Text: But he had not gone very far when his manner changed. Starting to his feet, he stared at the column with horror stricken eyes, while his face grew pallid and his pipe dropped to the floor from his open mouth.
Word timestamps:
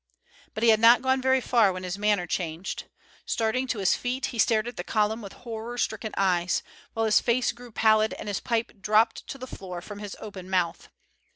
But 0.55 0.63
he 0.63 0.69
had 0.69 0.79
not 0.79 1.03
gone 1.03 1.21
very 1.21 1.39
far 1.41 1.71
when 1.71 1.83
his 1.83 1.99
manner 1.99 2.25
changed. 2.25 2.85
Starting 3.23 3.67
to 3.67 3.77
his 3.77 3.93
feet, 3.93 4.25
he 4.33 4.39
stared 4.39 4.67
at 4.67 4.75
the 4.75 4.83
column 4.83 5.21
with 5.21 5.33
horror 5.45 5.77
stricken 5.77 6.11
eyes, 6.17 6.63
while 6.95 7.05
his 7.05 7.19
face 7.19 7.51
grew 7.51 7.71
pallid 7.71 8.15
and 8.15 8.27
his 8.27 8.39
pipe 8.39 8.71
dropped 8.81 9.27
to 9.27 9.37
the 9.37 9.45
floor 9.45 9.79
from 9.79 9.99
his 9.99 10.17
open 10.19 10.49
mouth. 10.49 10.89